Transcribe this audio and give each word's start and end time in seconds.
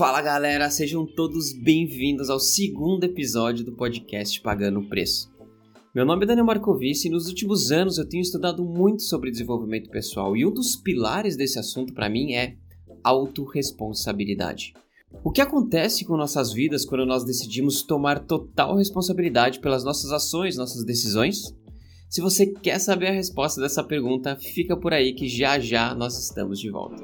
Fala 0.00 0.22
galera, 0.22 0.70
sejam 0.70 1.04
todos 1.04 1.52
bem-vindos 1.52 2.30
ao 2.30 2.40
segundo 2.40 3.04
episódio 3.04 3.66
do 3.66 3.72
podcast 3.72 4.40
Pagando 4.40 4.80
o 4.80 4.88
Preço. 4.88 5.30
Meu 5.94 6.06
nome 6.06 6.24
é 6.24 6.28
Daniel 6.28 6.46
Marcovici 6.46 7.08
e 7.08 7.10
nos 7.10 7.28
últimos 7.28 7.70
anos 7.70 7.98
eu 7.98 8.08
tenho 8.08 8.22
estudado 8.22 8.64
muito 8.64 9.02
sobre 9.02 9.30
desenvolvimento 9.30 9.90
pessoal 9.90 10.34
e 10.34 10.46
um 10.46 10.50
dos 10.50 10.74
pilares 10.74 11.36
desse 11.36 11.58
assunto 11.58 11.92
para 11.92 12.08
mim 12.08 12.32
é 12.32 12.56
autorresponsabilidade. 13.04 14.72
O 15.22 15.30
que 15.30 15.42
acontece 15.42 16.06
com 16.06 16.16
nossas 16.16 16.50
vidas 16.50 16.86
quando 16.86 17.04
nós 17.04 17.22
decidimos 17.22 17.82
tomar 17.82 18.20
total 18.20 18.76
responsabilidade 18.76 19.60
pelas 19.60 19.84
nossas 19.84 20.12
ações, 20.12 20.56
nossas 20.56 20.82
decisões? 20.82 21.54
Se 22.08 22.22
você 22.22 22.46
quer 22.46 22.78
saber 22.78 23.08
a 23.08 23.12
resposta 23.12 23.60
dessa 23.60 23.84
pergunta, 23.84 24.34
fica 24.34 24.74
por 24.78 24.94
aí 24.94 25.12
que 25.12 25.28
já 25.28 25.58
já 25.58 25.94
nós 25.94 26.18
estamos 26.18 26.58
de 26.58 26.70
volta. 26.70 27.02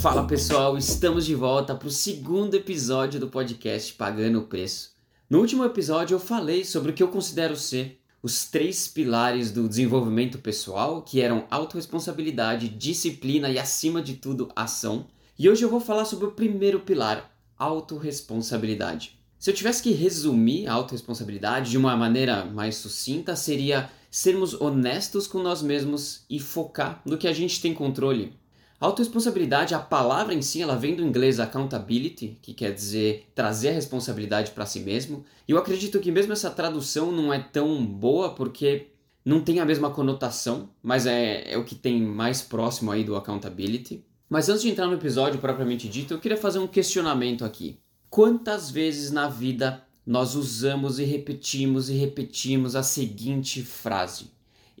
Fala 0.00 0.24
pessoal, 0.24 0.78
estamos 0.78 1.26
de 1.26 1.34
volta 1.34 1.74
para 1.74 1.88
o 1.88 1.90
segundo 1.90 2.54
episódio 2.54 3.18
do 3.18 3.26
podcast 3.26 3.92
Pagando 3.94 4.38
o 4.38 4.42
Preço. 4.42 4.92
No 5.28 5.40
último 5.40 5.64
episódio 5.64 6.14
eu 6.14 6.20
falei 6.20 6.64
sobre 6.64 6.92
o 6.92 6.94
que 6.94 7.02
eu 7.02 7.08
considero 7.08 7.56
ser 7.56 8.00
os 8.22 8.46
três 8.46 8.86
pilares 8.86 9.50
do 9.50 9.68
desenvolvimento 9.68 10.38
pessoal, 10.38 11.02
que 11.02 11.20
eram 11.20 11.48
autorresponsabilidade, 11.50 12.68
disciplina 12.68 13.50
e, 13.50 13.58
acima 13.58 14.00
de 14.00 14.14
tudo, 14.14 14.48
ação. 14.54 15.08
E 15.36 15.50
hoje 15.50 15.64
eu 15.64 15.68
vou 15.68 15.80
falar 15.80 16.04
sobre 16.04 16.26
o 16.26 16.32
primeiro 16.32 16.78
pilar, 16.78 17.28
autorresponsabilidade. 17.58 19.18
Se 19.36 19.50
eu 19.50 19.54
tivesse 19.54 19.82
que 19.82 19.90
resumir 19.90 20.68
a 20.68 20.74
autorresponsabilidade 20.74 21.72
de 21.72 21.76
uma 21.76 21.96
maneira 21.96 22.44
mais 22.44 22.76
sucinta, 22.76 23.34
seria 23.34 23.90
sermos 24.12 24.54
honestos 24.60 25.26
com 25.26 25.42
nós 25.42 25.60
mesmos 25.60 26.22
e 26.30 26.38
focar 26.38 27.02
no 27.04 27.18
que 27.18 27.26
a 27.26 27.32
gente 27.32 27.60
tem 27.60 27.74
controle, 27.74 28.32
Autoresponsabilidade, 28.80 29.74
a 29.74 29.78
palavra 29.80 30.32
em 30.32 30.40
si, 30.40 30.62
ela 30.62 30.76
vem 30.76 30.94
do 30.94 31.02
inglês 31.02 31.40
accountability, 31.40 32.38
que 32.40 32.54
quer 32.54 32.72
dizer 32.72 33.28
trazer 33.34 33.70
a 33.70 33.72
responsabilidade 33.72 34.52
para 34.52 34.66
si 34.66 34.78
mesmo. 34.78 35.24
E 35.48 35.50
eu 35.50 35.58
acredito 35.58 35.98
que 35.98 36.12
mesmo 36.12 36.32
essa 36.32 36.48
tradução 36.48 37.10
não 37.10 37.34
é 37.34 37.40
tão 37.40 37.84
boa 37.84 38.34
porque 38.34 38.86
não 39.24 39.40
tem 39.40 39.58
a 39.58 39.64
mesma 39.64 39.90
conotação, 39.90 40.70
mas 40.80 41.06
é, 41.06 41.52
é 41.52 41.58
o 41.58 41.64
que 41.64 41.74
tem 41.74 42.00
mais 42.00 42.40
próximo 42.40 42.92
aí 42.92 43.02
do 43.02 43.16
accountability. 43.16 44.04
Mas 44.28 44.48
antes 44.48 44.62
de 44.62 44.70
entrar 44.70 44.86
no 44.86 44.94
episódio 44.94 45.40
propriamente 45.40 45.88
dito, 45.88 46.14
eu 46.14 46.20
queria 46.20 46.36
fazer 46.36 46.60
um 46.60 46.66
questionamento 46.68 47.44
aqui. 47.44 47.80
Quantas 48.08 48.70
vezes 48.70 49.10
na 49.10 49.28
vida 49.28 49.82
nós 50.06 50.36
usamos 50.36 51.00
e 51.00 51.04
repetimos 51.04 51.90
e 51.90 51.94
repetimos 51.94 52.76
a 52.76 52.82
seguinte 52.84 53.60
frase: 53.62 54.30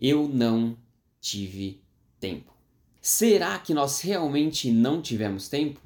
Eu 0.00 0.28
não 0.28 0.76
tive 1.20 1.82
tempo? 2.20 2.57
Será 3.10 3.58
que 3.58 3.72
nós 3.72 4.02
realmente 4.02 4.70
não 4.70 5.00
tivemos 5.00 5.48
tempo? 5.48 5.80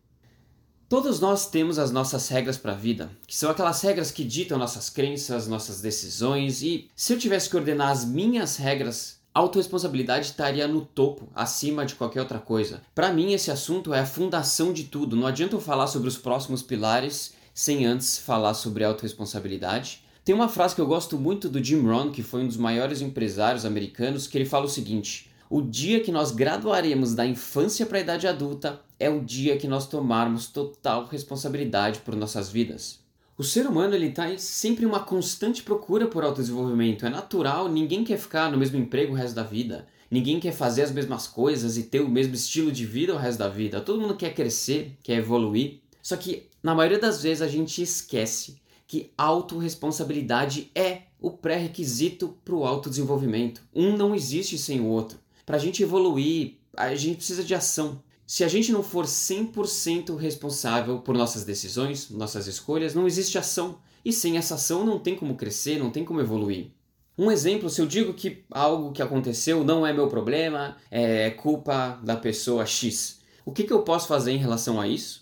Todos 0.88 1.20
nós 1.20 1.48
temos 1.48 1.78
as 1.78 1.92
nossas 1.92 2.26
regras 2.28 2.58
para 2.58 2.72
a 2.72 2.74
vida, 2.74 3.12
que 3.28 3.36
são 3.36 3.48
aquelas 3.48 3.80
regras 3.80 4.10
que 4.10 4.24
ditam 4.24 4.58
nossas 4.58 4.90
crenças, 4.90 5.46
nossas 5.46 5.80
decisões, 5.80 6.62
e 6.62 6.90
se 6.96 7.12
eu 7.12 7.18
tivesse 7.20 7.48
que 7.48 7.56
ordenar 7.56 7.90
as 7.90 8.04
minhas 8.04 8.56
regras, 8.56 9.20
a 9.32 9.38
autorresponsabilidade 9.38 10.26
estaria 10.26 10.66
no 10.66 10.84
topo, 10.84 11.28
acima 11.32 11.86
de 11.86 11.94
qualquer 11.94 12.22
outra 12.22 12.40
coisa. 12.40 12.82
Para 12.92 13.12
mim, 13.12 13.32
esse 13.32 13.52
assunto 13.52 13.94
é 13.94 14.00
a 14.00 14.04
fundação 14.04 14.72
de 14.72 14.82
tudo. 14.82 15.14
Não 15.14 15.28
adianta 15.28 15.54
eu 15.54 15.60
falar 15.60 15.86
sobre 15.86 16.08
os 16.08 16.18
próximos 16.18 16.60
pilares 16.60 17.34
sem 17.54 17.86
antes 17.86 18.18
falar 18.18 18.54
sobre 18.54 18.82
autorresponsabilidade. 18.82 20.02
Tem 20.24 20.34
uma 20.34 20.48
frase 20.48 20.74
que 20.74 20.80
eu 20.80 20.88
gosto 20.88 21.16
muito 21.16 21.48
do 21.48 21.62
Jim 21.62 21.82
Rohn, 21.82 22.10
que 22.10 22.22
foi 22.24 22.42
um 22.42 22.48
dos 22.48 22.56
maiores 22.56 23.00
empresários 23.00 23.64
americanos, 23.64 24.26
que 24.26 24.36
ele 24.36 24.44
fala 24.44 24.64
o 24.64 24.68
seguinte: 24.68 25.30
o 25.52 25.60
dia 25.60 26.00
que 26.00 26.10
nós 26.10 26.30
graduaremos 26.30 27.14
da 27.14 27.26
infância 27.26 27.84
para 27.84 27.98
a 27.98 28.00
idade 28.00 28.26
adulta 28.26 28.80
é 28.98 29.10
o 29.10 29.22
dia 29.22 29.58
que 29.58 29.68
nós 29.68 29.86
tomarmos 29.86 30.46
total 30.46 31.04
responsabilidade 31.04 31.98
por 31.98 32.16
nossas 32.16 32.48
vidas. 32.48 33.00
O 33.36 33.44
ser 33.44 33.66
humano 33.66 33.94
ele 33.94 34.06
está 34.06 34.34
sempre 34.38 34.86
em 34.86 34.88
uma 34.88 35.00
constante 35.00 35.62
procura 35.62 36.06
por 36.06 36.24
autodesenvolvimento. 36.24 37.04
É 37.04 37.10
natural, 37.10 37.68
ninguém 37.68 38.02
quer 38.02 38.16
ficar 38.16 38.50
no 38.50 38.56
mesmo 38.56 38.78
emprego 38.78 39.12
o 39.12 39.14
resto 39.14 39.34
da 39.34 39.42
vida. 39.42 39.86
Ninguém 40.10 40.40
quer 40.40 40.52
fazer 40.52 40.84
as 40.84 40.90
mesmas 40.90 41.26
coisas 41.26 41.76
e 41.76 41.82
ter 41.82 42.00
o 42.00 42.08
mesmo 42.08 42.34
estilo 42.34 42.72
de 42.72 42.86
vida 42.86 43.12
o 43.12 43.18
resto 43.18 43.40
da 43.40 43.48
vida. 43.50 43.82
Todo 43.82 44.00
mundo 44.00 44.16
quer 44.16 44.32
crescer, 44.32 44.96
quer 45.02 45.18
evoluir. 45.18 45.82
Só 46.02 46.16
que 46.16 46.48
na 46.62 46.74
maioria 46.74 46.98
das 46.98 47.22
vezes 47.22 47.42
a 47.42 47.48
gente 47.48 47.82
esquece 47.82 48.56
que 48.86 49.12
autorresponsabilidade 49.18 50.70
é 50.74 51.02
o 51.20 51.30
pré-requisito 51.30 52.38
para 52.42 52.54
o 52.54 52.64
autodesenvolvimento. 52.64 53.62
Um 53.74 53.98
não 53.98 54.14
existe 54.14 54.56
sem 54.56 54.80
o 54.80 54.86
outro. 54.86 55.21
Para 55.44 55.56
a 55.56 55.60
gente 55.60 55.82
evoluir, 55.82 56.58
a 56.76 56.94
gente 56.94 57.16
precisa 57.16 57.44
de 57.44 57.54
ação. 57.54 58.02
Se 58.26 58.44
a 58.44 58.48
gente 58.48 58.72
não 58.72 58.82
for 58.82 59.04
100% 59.04 60.16
responsável 60.16 61.00
por 61.00 61.14
nossas 61.14 61.44
decisões, 61.44 62.08
nossas 62.10 62.46
escolhas, 62.46 62.94
não 62.94 63.06
existe 63.06 63.36
ação. 63.36 63.78
E 64.04 64.12
sem 64.12 64.36
essa 64.36 64.54
ação 64.54 64.84
não 64.84 64.98
tem 64.98 65.14
como 65.14 65.36
crescer, 65.36 65.78
não 65.78 65.90
tem 65.90 66.04
como 66.04 66.20
evoluir. 66.20 66.70
Um 67.16 67.30
exemplo, 67.30 67.68
se 67.68 67.80
eu 67.80 67.86
digo 67.86 68.14
que 68.14 68.44
algo 68.50 68.92
que 68.92 69.02
aconteceu 69.02 69.62
não 69.62 69.86
é 69.86 69.92
meu 69.92 70.08
problema, 70.08 70.76
é 70.90 71.30
culpa 71.30 72.00
da 72.02 72.16
pessoa 72.16 72.64
X, 72.64 73.20
o 73.44 73.52
que, 73.52 73.64
que 73.64 73.72
eu 73.72 73.82
posso 73.82 74.06
fazer 74.06 74.32
em 74.32 74.38
relação 74.38 74.80
a 74.80 74.86
isso? 74.86 75.21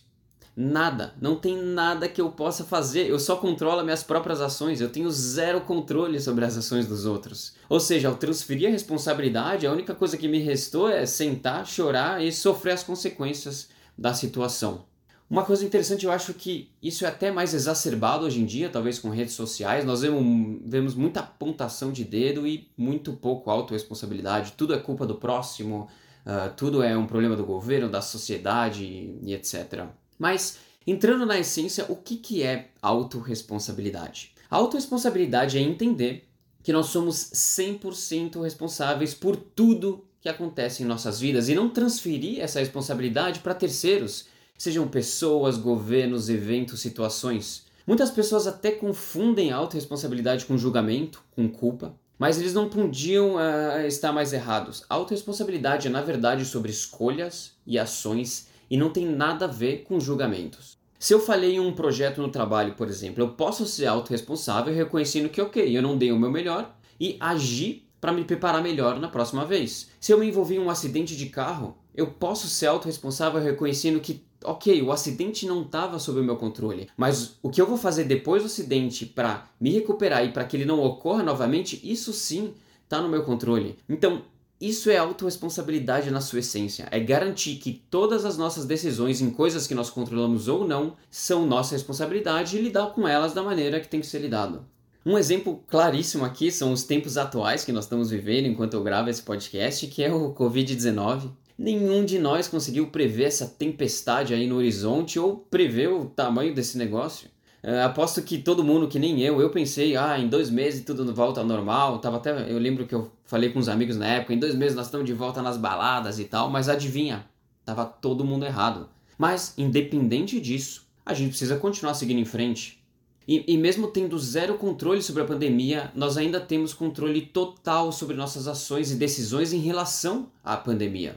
Nada, 0.62 1.14
não 1.18 1.36
tem 1.36 1.56
nada 1.56 2.06
que 2.06 2.20
eu 2.20 2.30
possa 2.30 2.64
fazer. 2.64 3.08
Eu 3.08 3.18
só 3.18 3.34
controlo 3.34 3.82
minhas 3.82 4.02
próprias 4.02 4.42
ações, 4.42 4.78
eu 4.78 4.90
tenho 4.90 5.10
zero 5.10 5.62
controle 5.62 6.20
sobre 6.20 6.44
as 6.44 6.54
ações 6.54 6.86
dos 6.86 7.06
outros. 7.06 7.54
Ou 7.66 7.80
seja, 7.80 8.08
ao 8.08 8.16
transferir 8.16 8.68
a 8.68 8.70
responsabilidade, 8.70 9.66
a 9.66 9.72
única 9.72 9.94
coisa 9.94 10.18
que 10.18 10.28
me 10.28 10.38
restou 10.38 10.86
é 10.86 11.06
sentar, 11.06 11.66
chorar 11.66 12.22
e 12.22 12.30
sofrer 12.30 12.74
as 12.74 12.82
consequências 12.82 13.70
da 13.96 14.12
situação. 14.12 14.84
Uma 15.30 15.44
coisa 15.44 15.64
interessante, 15.64 16.04
eu 16.04 16.12
acho 16.12 16.34
que 16.34 16.70
isso 16.82 17.06
é 17.06 17.08
até 17.08 17.30
mais 17.32 17.54
exacerbado 17.54 18.26
hoje 18.26 18.42
em 18.42 18.44
dia, 18.44 18.68
talvez 18.68 18.98
com 18.98 19.08
redes 19.08 19.32
sociais. 19.32 19.82
Nós 19.86 20.02
vemos, 20.02 20.60
vemos 20.66 20.94
muita 20.94 21.20
apontação 21.20 21.90
de 21.90 22.04
dedo 22.04 22.46
e 22.46 22.68
muito 22.76 23.14
pouco 23.14 23.50
autorresponsabilidade. 23.50 24.52
Tudo 24.58 24.74
é 24.74 24.78
culpa 24.78 25.06
do 25.06 25.14
próximo, 25.14 25.88
uh, 26.26 26.54
tudo 26.54 26.82
é 26.82 26.94
um 26.98 27.06
problema 27.06 27.34
do 27.34 27.46
governo, 27.46 27.88
da 27.88 28.02
sociedade 28.02 28.84
e 29.22 29.32
etc. 29.32 29.88
Mas, 30.20 30.58
entrando 30.86 31.24
na 31.24 31.38
essência, 31.38 31.86
o 31.88 31.96
que, 31.96 32.18
que 32.18 32.42
é 32.42 32.68
autorresponsabilidade? 32.82 34.32
A 34.50 34.56
autorresponsabilidade 34.56 35.56
é 35.56 35.62
entender 35.62 36.28
que 36.62 36.74
nós 36.74 36.86
somos 36.88 37.16
100% 37.32 38.42
responsáveis 38.42 39.14
por 39.14 39.34
tudo 39.34 40.04
que 40.20 40.28
acontece 40.28 40.82
em 40.82 40.86
nossas 40.86 41.18
vidas 41.18 41.48
e 41.48 41.54
não 41.54 41.70
transferir 41.70 42.38
essa 42.42 42.60
responsabilidade 42.60 43.40
para 43.40 43.54
terceiros, 43.54 44.26
sejam 44.58 44.86
pessoas, 44.86 45.56
governos, 45.56 46.28
eventos, 46.28 46.80
situações. 46.80 47.64
Muitas 47.86 48.10
pessoas 48.10 48.46
até 48.46 48.72
confundem 48.72 49.52
a 49.52 49.56
autorresponsabilidade 49.56 50.44
com 50.44 50.58
julgamento, 50.58 51.24
com 51.34 51.48
culpa, 51.48 51.94
mas 52.18 52.38
eles 52.38 52.52
não 52.52 52.68
podiam 52.68 53.36
uh, 53.36 53.86
estar 53.86 54.12
mais 54.12 54.34
errados. 54.34 54.84
A 54.86 54.96
autorresponsabilidade 54.96 55.86
é, 55.86 55.90
na 55.90 56.02
verdade, 56.02 56.44
sobre 56.44 56.70
escolhas 56.70 57.52
e 57.66 57.78
ações 57.78 58.49
e 58.70 58.76
não 58.76 58.90
tem 58.90 59.04
nada 59.04 59.46
a 59.46 59.48
ver 59.48 59.82
com 59.82 59.98
julgamentos. 59.98 60.78
Se 60.98 61.14
eu 61.14 61.20
falhei 61.20 61.54
em 61.54 61.60
um 61.60 61.72
projeto 61.72 62.20
no 62.20 62.28
trabalho, 62.28 62.74
por 62.74 62.86
exemplo, 62.88 63.22
eu 63.24 63.30
posso 63.30 63.66
ser 63.66 63.86
autorresponsável 63.86 64.72
reconhecendo 64.72 65.30
que, 65.30 65.40
ok, 65.40 65.76
eu 65.76 65.82
não 65.82 65.96
dei 65.96 66.12
o 66.12 66.18
meu 66.18 66.30
melhor 66.30 66.76
e 67.00 67.16
agir 67.18 67.88
para 68.00 68.12
me 68.12 68.24
preparar 68.24 68.62
melhor 68.62 69.00
na 69.00 69.08
próxima 69.08 69.44
vez. 69.44 69.90
Se 69.98 70.12
eu 70.12 70.18
me 70.18 70.28
envolvi 70.28 70.56
em 70.56 70.58
um 70.58 70.70
acidente 70.70 71.16
de 71.16 71.26
carro, 71.26 71.76
eu 71.94 72.06
posso 72.06 72.48
ser 72.48 72.66
autorresponsável 72.66 73.40
reconhecendo 73.40 74.00
que, 74.00 74.22
ok, 74.44 74.82
o 74.82 74.92
acidente 74.92 75.46
não 75.46 75.62
estava 75.62 75.98
sob 75.98 76.20
o 76.20 76.24
meu 76.24 76.36
controle, 76.36 76.88
mas 76.96 77.38
o 77.42 77.50
que 77.50 77.60
eu 77.60 77.66
vou 77.66 77.76
fazer 77.76 78.04
depois 78.04 78.42
do 78.42 78.46
acidente 78.46 79.04
para 79.04 79.48
me 79.60 79.70
recuperar 79.70 80.24
e 80.24 80.32
para 80.32 80.44
que 80.44 80.56
ele 80.56 80.64
não 80.64 80.80
ocorra 80.80 81.22
novamente, 81.22 81.80
isso 81.82 82.12
sim 82.12 82.54
está 82.84 83.00
no 83.00 83.08
meu 83.08 83.22
controle. 83.22 83.76
Então, 83.88 84.22
isso 84.60 84.90
é 84.90 84.98
autorresponsabilidade 84.98 86.10
na 86.10 86.20
sua 86.20 86.40
essência. 86.40 86.86
É 86.90 87.00
garantir 87.00 87.56
que 87.56 87.82
todas 87.90 88.26
as 88.26 88.36
nossas 88.36 88.66
decisões 88.66 89.22
em 89.22 89.30
coisas 89.30 89.66
que 89.66 89.74
nós 89.74 89.88
controlamos 89.88 90.48
ou 90.48 90.68
não 90.68 90.96
são 91.10 91.46
nossa 91.46 91.74
responsabilidade 91.74 92.58
e 92.58 92.60
lidar 92.60 92.88
com 92.88 93.08
elas 93.08 93.32
da 93.32 93.42
maneira 93.42 93.80
que 93.80 93.88
tem 93.88 94.00
que 94.00 94.06
ser 94.06 94.18
lidado. 94.18 94.66
Um 95.04 95.16
exemplo 95.16 95.64
claríssimo 95.66 96.26
aqui 96.26 96.52
são 96.52 96.74
os 96.74 96.82
tempos 96.82 97.16
atuais 97.16 97.64
que 97.64 97.72
nós 97.72 97.84
estamos 97.84 98.10
vivendo 98.10 98.46
enquanto 98.46 98.74
eu 98.74 98.82
gravo 98.82 99.08
esse 99.08 99.22
podcast, 99.22 99.86
que 99.86 100.02
é 100.02 100.12
o 100.12 100.34
Covid-19. 100.34 101.30
Nenhum 101.56 102.04
de 102.04 102.18
nós 102.18 102.46
conseguiu 102.46 102.88
prever 102.88 103.24
essa 103.24 103.46
tempestade 103.46 104.34
aí 104.34 104.46
no 104.46 104.56
horizonte 104.56 105.18
ou 105.18 105.38
prever 105.38 105.88
o 105.88 106.04
tamanho 106.04 106.54
desse 106.54 106.76
negócio. 106.76 107.30
Uh, 107.62 107.84
aposto 107.84 108.22
que 108.22 108.38
todo 108.38 108.64
mundo, 108.64 108.88
que 108.88 108.98
nem 108.98 109.20
eu, 109.20 109.40
eu 109.40 109.50
pensei, 109.50 109.94
ah, 109.96 110.18
em 110.18 110.28
dois 110.28 110.48
meses 110.48 110.84
tudo 110.84 111.14
volta 111.14 111.40
ao 111.40 111.46
normal. 111.46 111.98
Tava 111.98 112.16
até, 112.16 112.50
eu 112.50 112.58
lembro 112.58 112.86
que 112.86 112.94
eu 112.94 113.10
falei 113.24 113.50
com 113.50 113.58
uns 113.58 113.68
amigos 113.68 113.96
na 113.96 114.06
época, 114.06 114.32
em 114.32 114.38
dois 114.38 114.54
meses 114.54 114.74
nós 114.74 114.86
estamos 114.86 115.06
de 115.06 115.12
volta 115.12 115.42
nas 115.42 115.56
baladas 115.56 116.18
e 116.18 116.24
tal, 116.24 116.48
mas 116.50 116.68
adivinha, 116.68 117.26
tava 117.64 117.84
todo 117.84 118.24
mundo 118.24 118.46
errado. 118.46 118.88
Mas, 119.18 119.52
independente 119.58 120.40
disso, 120.40 120.86
a 121.04 121.12
gente 121.12 121.30
precisa 121.30 121.56
continuar 121.56 121.94
seguindo 121.94 122.20
em 122.20 122.24
frente. 122.24 122.80
E, 123.28 123.44
e 123.46 123.58
mesmo 123.58 123.88
tendo 123.88 124.18
zero 124.18 124.54
controle 124.54 125.02
sobre 125.02 125.22
a 125.22 125.26
pandemia, 125.26 125.92
nós 125.94 126.16
ainda 126.16 126.40
temos 126.40 126.72
controle 126.72 127.20
total 127.20 127.92
sobre 127.92 128.16
nossas 128.16 128.48
ações 128.48 128.90
e 128.90 128.96
decisões 128.96 129.52
em 129.52 129.60
relação 129.60 130.28
à 130.42 130.56
pandemia. 130.56 131.16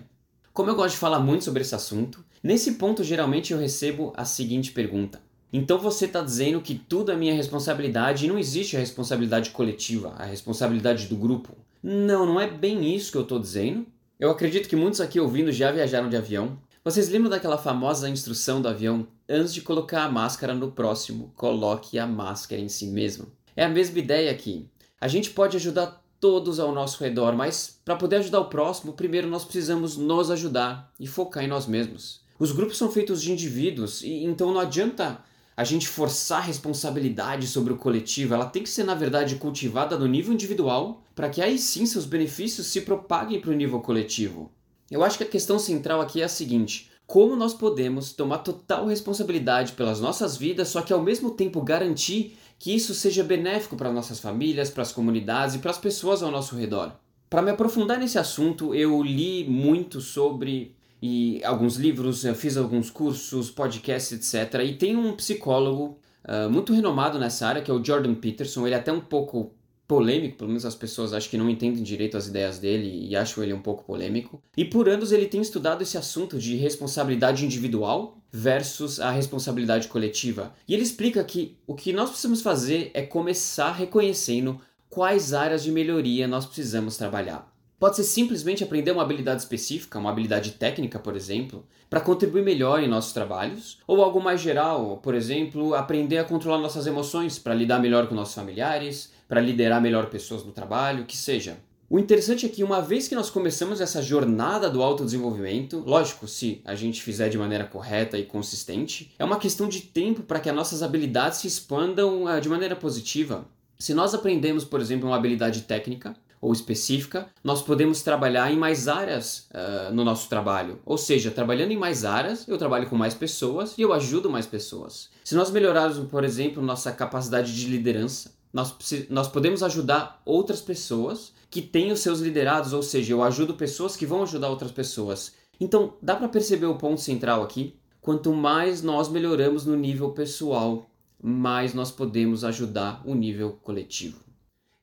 Como 0.52 0.70
eu 0.70 0.76
gosto 0.76 0.94
de 0.94 1.00
falar 1.00 1.20
muito 1.20 1.44
sobre 1.44 1.62
esse 1.62 1.74
assunto, 1.74 2.24
nesse 2.44 2.74
ponto 2.74 3.04
geralmente 3.04 3.54
eu 3.54 3.58
recebo 3.58 4.14
a 4.16 4.26
seguinte 4.26 4.72
pergunta: 4.72 5.20
Então 5.54 5.78
você 5.78 6.06
está 6.06 6.20
dizendo 6.20 6.60
que 6.60 6.74
tudo 6.74 7.12
é 7.12 7.16
minha 7.16 7.36
responsabilidade 7.36 8.26
e 8.26 8.28
não 8.28 8.40
existe 8.40 8.76
a 8.76 8.80
responsabilidade 8.80 9.52
coletiva, 9.52 10.16
a 10.18 10.26
responsabilidade 10.26 11.06
do 11.06 11.16
grupo? 11.16 11.56
Não, 11.84 12.26
não 12.26 12.42
é 12.42 12.50
bem 12.50 12.96
isso 12.96 13.12
que 13.12 13.18
eu 13.20 13.22
estou 13.22 13.38
dizendo. 13.38 13.86
Eu 14.20 14.32
acredito 14.32 14.68
que 14.68 14.76
muitos 14.76 15.00
aqui 15.00 15.20
ouvindo 15.20 15.52
já 15.52 15.72
viajaram 15.72 16.10
de 16.10 16.18
avião. 16.18 16.58
Vocês 16.84 17.08
lembram 17.08 17.30
daquela 17.30 17.58
famosa 17.58 18.10
instrução 18.10 18.64
do 18.64 18.68
avião? 18.68 19.06
Antes 19.30 19.54
de 19.54 19.62
colocar 19.62 20.06
a 20.06 20.12
máscara 20.12 20.56
no 20.56 20.72
próximo, 20.72 21.32
coloque 21.36 22.00
a 22.00 22.08
máscara 22.08 22.60
em 22.60 22.68
si 22.68 22.88
mesmo. 22.88 23.28
É 23.56 23.64
a 23.64 23.70
mesma 23.70 24.00
ideia 24.00 24.32
aqui. 24.32 24.68
A 25.00 25.08
gente 25.08 25.30
pode 25.30 25.56
ajudar 25.56 26.04
todos 26.20 26.60
ao 26.60 26.74
nosso 26.74 27.04
redor, 27.04 27.36
mas 27.36 27.80
para 27.86 27.96
poder 27.96 28.16
ajudar 28.16 28.40
o 28.40 28.50
próximo, 28.50 28.94
primeiro 28.94 29.28
nós 29.28 29.44
precisamos 29.44 29.98
nos 29.98 30.32
ajudar 30.32 30.92
e 31.00 31.06
focar 31.06 31.44
em 31.44 31.48
nós 31.48 31.68
mesmos. 31.68 32.22
Os 32.40 32.52
grupos 32.52 32.78
são 32.78 32.92
feitos 32.92 33.22
de 33.22 33.32
indivíduos 33.32 34.02
e 34.02 34.24
então 34.24 34.52
não 34.52 34.60
adianta 34.60 35.22
a 35.56 35.64
gente 35.64 35.88
forçar 35.88 36.40
a 36.40 36.46
responsabilidade 36.46 37.48
sobre 37.48 37.74
o 37.74 37.78
coletivo, 37.78 38.34
ela 38.34 38.46
tem 38.46 38.64
que 38.64 38.70
ser 38.70 38.84
na 38.84 38.96
verdade 38.96 39.36
cultivada 39.36 39.98
no 39.98 40.08
nível 40.08 40.34
individual 40.34 41.04
para 41.16 41.30
que 41.30 41.42
aí 41.42 41.58
sim 41.60 41.86
seus 41.86 42.06
benefícios 42.06 42.68
se 42.68 42.82
propaguem 42.82 43.40
para 43.40 43.52
o 43.52 43.56
nível 43.56 43.80
coletivo. 43.80 44.52
Eu 44.90 45.04
acho 45.04 45.18
que 45.18 45.24
a 45.24 45.30
questão 45.30 45.60
central 45.60 46.02
aqui 46.02 46.22
é 46.22 46.26
a 46.26 46.30
seguinte: 46.30 46.92
como 47.06 47.36
nós 47.36 47.54
podemos 47.54 48.14
tomar 48.14 48.40
total 48.40 48.88
responsabilidade 48.88 49.74
pelas 49.74 50.00
nossas 50.00 50.36
vidas, 50.38 50.70
só 50.70 50.82
que 50.82 50.94
ao 50.94 51.02
mesmo 51.02 51.32
tempo 51.32 51.62
garantir 51.62 52.38
que 52.58 52.74
isso 52.74 52.94
seja 52.94 53.24
benéfico 53.24 53.76
para 53.76 53.92
nossas 53.92 54.20
famílias, 54.20 54.70
para 54.70 54.84
as 54.84 54.92
comunidades 54.92 55.56
e 55.56 55.60
para 55.60 55.72
as 55.72 55.78
pessoas 55.78 56.24
ao 56.24 56.32
nosso 56.32 56.56
redor. 56.56 56.94
Para 57.30 57.42
me 57.42 57.52
aprofundar 57.52 58.00
nesse 58.00 58.18
assunto, 58.18 58.74
eu 58.74 59.02
li 59.02 59.44
muito 59.44 60.00
sobre 60.00 60.76
e 61.06 61.44
alguns 61.44 61.76
livros, 61.76 62.24
fiz 62.38 62.56
alguns 62.56 62.90
cursos, 62.90 63.52
podcasts, 63.52 64.14
etc. 64.14 64.62
E 64.62 64.74
tem 64.76 64.96
um 64.96 65.14
psicólogo 65.18 66.00
uh, 66.24 66.50
muito 66.50 66.72
renomado 66.72 67.20
nessa 67.20 67.46
área, 67.46 67.62
que 67.62 67.70
é 67.70 67.74
o 67.74 67.84
Jordan 67.84 68.16
Peterson. 68.16 68.66
Ele 68.66 68.74
é 68.74 68.78
até 68.78 68.90
um 68.90 69.02
pouco 69.02 69.52
polêmico, 69.86 70.38
pelo 70.38 70.48
menos 70.48 70.66
as 70.66 70.76
pessoas 70.76 71.12
acho 71.12 71.30
que 71.30 71.38
não 71.38 71.50
entendem 71.50 71.84
direito 71.84 72.16
as 72.16 72.28
ideias 72.28 72.58
dele 72.58 73.06
e 73.06 73.18
acham 73.18 73.44
ele 73.44 73.52
um 73.52 73.62
pouco 73.62 73.84
polêmico. 73.84 74.42
E 74.56 74.64
por 74.64 74.88
anos 74.88 75.12
ele 75.12 75.26
tem 75.26 75.42
estudado 75.42 75.82
esse 75.82 75.98
assunto 75.98 76.40
de 76.40 76.56
responsabilidade 76.56 77.44
individual 77.44 78.18
versus 78.32 79.02
a 79.02 79.12
responsabilidade 79.12 79.90
coletiva. 79.90 80.56
E 80.66 80.74
ele 80.74 80.84
explica 80.84 81.22
que 81.26 81.58
o 81.68 81.76
que 81.76 81.92
nós 81.92 82.12
precisamos 82.12 82.42
fazer 82.42 82.92
é 82.94 83.02
começar 83.02 83.74
reconhecendo 83.74 84.58
quais 84.90 85.34
áreas 85.34 85.64
de 85.64 85.70
melhoria 85.70 86.30
nós 86.30 86.46
precisamos 86.46 86.96
trabalhar. 86.96 87.53
Pode 87.84 87.98
ser 87.98 88.06
simplesmente 88.06 88.64
aprender 88.64 88.92
uma 88.92 89.02
habilidade 89.02 89.42
específica, 89.42 90.00
uma 90.00 90.10
habilidade 90.10 90.52
técnica, 90.52 90.98
por 90.98 91.18
exemplo, 91.18 91.66
para 91.90 92.00
contribuir 92.00 92.42
melhor 92.42 92.82
em 92.82 92.88
nossos 92.88 93.12
trabalhos, 93.12 93.78
ou 93.86 94.02
algo 94.02 94.22
mais 94.22 94.40
geral, 94.40 95.02
por 95.04 95.14
exemplo, 95.14 95.76
aprender 95.76 96.18
a 96.18 96.24
controlar 96.24 96.60
nossas 96.60 96.88
emoções 96.88 97.38
para 97.38 97.54
lidar 97.54 97.82
melhor 97.82 98.08
com 98.08 98.16
nossos 98.16 98.36
familiares, 98.36 99.12
para 99.28 99.42
liderar 99.42 99.82
melhor 99.82 100.06
pessoas 100.06 100.46
no 100.46 100.54
trabalho, 100.54 101.04
que 101.04 101.18
seja. 101.18 101.58
O 101.90 102.00
interessante 102.00 102.46
é 102.46 102.50
que 102.50 102.64
uma 102.64 102.82
vez 102.82 103.10
que 103.10 103.16
nós 103.16 103.30
começamos 103.30 103.82
essa 103.82 104.02
jornada 104.02 104.70
do 104.70 104.82
autodesenvolvimento, 104.82 105.84
lógico, 105.86 106.26
se 106.26 106.62
a 106.64 106.76
gente 106.76 107.04
fizer 107.04 107.28
de 107.28 107.38
maneira 107.38 107.66
correta 107.66 108.18
e 108.18 108.24
consistente, 108.24 109.14
é 109.20 109.26
uma 109.26 109.38
questão 109.38 109.68
de 109.68 109.82
tempo 109.82 110.24
para 110.24 110.40
que 110.40 110.48
as 110.50 110.56
nossas 110.56 110.82
habilidades 110.82 111.40
se 111.40 111.48
expandam 111.48 112.24
uh, 112.24 112.40
de 112.40 112.48
maneira 112.48 112.78
positiva. 112.78 113.46
Se 113.78 113.94
nós 113.94 114.14
aprendemos, 114.14 114.64
por 114.64 114.80
exemplo, 114.80 115.10
uma 115.10 115.18
habilidade 115.18 115.64
técnica, 115.64 116.16
ou 116.44 116.52
específica, 116.52 117.28
nós 117.42 117.62
podemos 117.62 118.02
trabalhar 118.02 118.52
em 118.52 118.58
mais 118.58 118.90
áreas 118.90 119.48
uh, 119.52 119.94
no 119.94 120.04
nosso 120.04 120.28
trabalho. 120.28 120.78
Ou 120.86 120.98
seja, 120.98 121.32
trabalhando 121.32 121.72
em 121.72 121.78
mais 121.78 122.04
áreas, 122.04 122.46
eu 122.50 122.58
trabalho 122.58 122.90
com 122.90 122.98
mais 122.98 123.14
pessoas 123.14 123.78
e 123.78 123.82
eu 123.82 123.94
ajudo 123.94 124.30
mais 124.30 124.46
pessoas. 124.46 125.10
Se 125.24 125.36
nós 125.36 125.50
melhorarmos, 125.50 125.98
por 126.10 126.26
exemplo, 126.26 126.62
nossa 126.62 126.92
capacidade 126.92 127.56
de 127.56 127.68
liderança, 127.68 128.34
nós, 128.52 128.76
nós 129.10 129.30
podemos 129.30 129.64
ajudar 129.64 130.22
outras 130.26 130.60
pessoas 130.60 131.32
que 131.50 131.62
têm 131.62 131.94
os 131.94 132.02
seus 132.02 132.20
liderados, 132.20 132.74
ou 132.74 132.84
seja, 132.84 133.14
eu 133.14 133.24
ajudo 133.24 133.54
pessoas 133.54 133.96
que 133.96 134.06
vão 134.06 134.24
ajudar 134.24 134.50
outras 134.50 134.72
pessoas. 134.72 135.34
Então, 135.62 135.94
dá 136.02 136.14
para 136.14 136.28
perceber 136.28 136.66
o 136.66 136.76
ponto 136.76 137.00
central 137.00 137.42
aqui? 137.42 137.74
Quanto 138.02 138.34
mais 138.34 138.82
nós 138.82 139.08
melhoramos 139.08 139.66
no 139.66 139.78
nível 139.78 140.12
pessoal, 140.12 140.90
mais 141.24 141.74
nós 141.74 141.90
podemos 141.90 142.44
ajudar 142.44 143.02
o 143.06 143.16
nível 143.16 143.58
coletivo. 143.64 144.33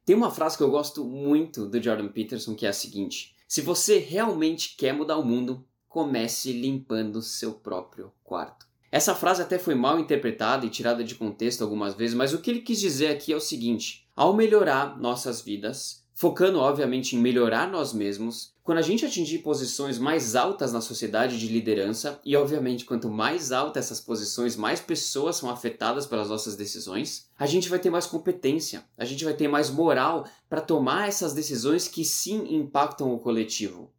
Tem 0.05 0.17
uma 0.17 0.31
frase 0.31 0.56
que 0.56 0.62
eu 0.62 0.70
gosto 0.70 1.05
muito 1.05 1.67
do 1.67 1.82
Jordan 1.82 2.08
Peterson 2.08 2.55
que 2.55 2.67
é 2.67 2.70
a 2.70 2.73
seguinte: 2.73 3.35
Se 3.47 3.61
você 3.61 3.99
realmente 3.99 4.75
quer 4.76 4.93
mudar 4.93 5.19
o 5.19 5.25
mundo, 5.25 5.64
comece 5.88 6.52
limpando 6.52 7.20
seu 7.20 7.52
próprio 7.55 8.12
quarto. 8.23 8.67
Essa 8.93 9.14
frase 9.14 9.43
até 9.43 9.58
foi 9.58 9.75
mal 9.75 10.00
interpretada 10.00 10.67
e 10.67 10.70
tirada 10.70 11.05
de 11.05 11.14
contexto 11.14 11.62
algumas 11.62 11.94
vezes, 11.94 12.14
mas 12.14 12.32
o 12.32 12.38
que 12.38 12.50
ele 12.50 12.61
quis 12.61 12.81
dizer 12.81 13.08
aqui 13.08 13.32
é 13.32 13.37
o 13.37 13.41
seguinte: 13.41 14.08
ao 14.17 14.35
melhorar 14.35 14.99
nossas 14.99 15.41
vidas, 15.41 16.00
focando 16.20 16.58
obviamente 16.58 17.17
em 17.17 17.19
melhorar 17.19 17.67
nós 17.67 17.94
mesmos. 17.94 18.52
Quando 18.62 18.76
a 18.76 18.82
gente 18.82 19.06
atingir 19.06 19.38
posições 19.38 19.99
mais 19.99 20.37
altas 20.37 20.70
na 20.70 20.82
sociedade 20.82 21.40
de 21.40 21.49
liderança, 21.49 22.20
e 22.22 22.37
obviamente 22.37 22.84
quanto 22.84 23.08
mais 23.08 23.52
altas 23.52 23.87
essas 23.87 24.02
posições, 24.02 24.55
mais 24.55 24.82
pessoas 24.82 25.37
são 25.37 25.49
afetadas 25.49 26.06
pelas 26.06 26.28
nossas 26.28 26.56
decisões, 26.56 27.31
a 27.38 27.46
gente 27.46 27.70
vai 27.70 27.78
ter 27.78 27.88
mais 27.88 28.05
competência, 28.05 28.84
a 28.99 29.05
gente 29.06 29.25
vai 29.25 29.32
ter 29.32 29.49
mais 29.49 29.70
moral 29.70 30.26
para 30.46 30.61
tomar 30.61 31.08
essas 31.08 31.32
decisões 31.32 31.88
que 31.88 32.05
sim 32.05 32.55
impactam 32.55 33.14
o 33.14 33.19
coletivo. 33.19 33.90